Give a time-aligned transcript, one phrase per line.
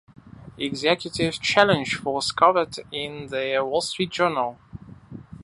[0.57, 4.57] "Executive Challenge" was covered in "The Wall Street Journal".